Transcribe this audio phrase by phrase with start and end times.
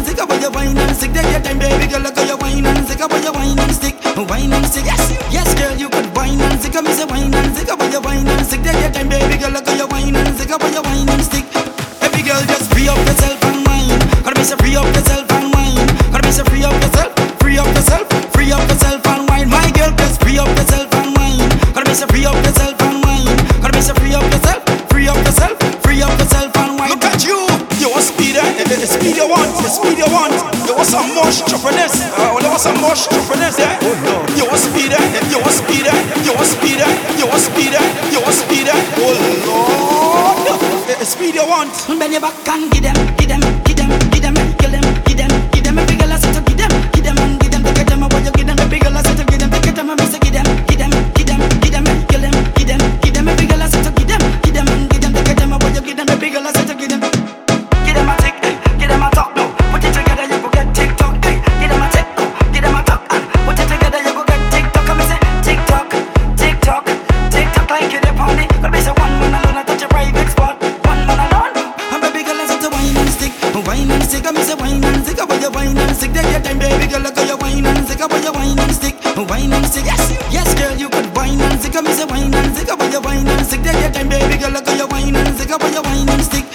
[0.00, 0.24] and stick.
[0.24, 2.00] About your wine and stick, take your time, baby girl.
[2.00, 3.00] Look at your wine and stick.
[3.00, 4.84] About your wine and stick, oh, wine and stick.
[4.84, 6.76] Yes, yes, girl, you could wine and stick.
[6.76, 7.68] I me say wine and stick.
[7.68, 9.50] About your wine and stick, take your time, baby girl.
[9.50, 10.50] Look at your wine and stick.
[10.50, 11.69] About your wine and stick.
[29.00, 30.36] Speed you want, the speed you want.
[30.68, 33.80] You want some more stupidness, uh, you want some more stupidness, eh?
[34.36, 35.30] You want speed, eh?
[35.32, 35.96] You want speed, eh?
[36.24, 37.16] You want speed, eh?
[37.16, 38.12] You want speed, eh?
[38.12, 38.68] You want speed?
[38.68, 39.16] Oh
[40.44, 41.72] Lord, the speed you want.
[41.98, 43.40] Bend your back and give them, give them,
[79.50, 79.84] wine and stick.
[79.84, 81.76] Yes, yes, girl, you could wine and stick.
[81.76, 82.70] I me say wine and stick.
[82.70, 84.50] About your wine and stick, take your time, baby girl.
[84.50, 85.50] Look at your wine and stick.
[85.50, 86.46] About your wine and stick.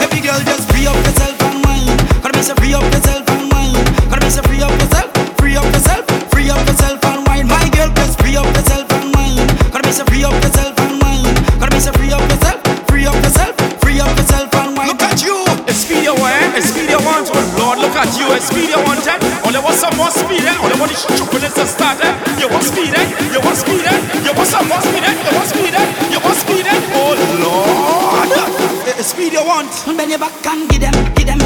[0.00, 1.96] Every girl just free up yourself and wine.
[2.22, 3.76] Gotta be say free up yourself and wine.
[4.08, 7.46] Gotta be say free up yourself, free up yourself, free up yourself and wine.
[7.46, 9.46] My girl just free up yourself and wine.
[9.72, 11.28] Gotta be say free up yourself and wine.
[11.60, 13.52] Gotta be say free up yourself, free up yourself,
[13.82, 14.88] free up yourself and wine.
[14.88, 15.36] Look at you,
[15.68, 16.56] the speed you want, eh?
[16.56, 17.28] the speed you want.
[17.28, 18.80] Oh Lord, look at you, the speed you
[19.98, 20.14] want?
[20.14, 20.56] Only want some more speed, eh?
[20.62, 22.14] Only want the stupidness to start, eh?
[22.38, 23.06] You want speed, eh?
[23.32, 23.98] You want speed, eh?
[24.24, 25.14] You want some more speed, eh?
[25.26, 26.10] You want speed, eh?
[26.12, 26.80] You want speed, eh?
[26.94, 29.70] Oh Lord, the speed you want.
[29.96, 31.38] Bend your back and give them, give them,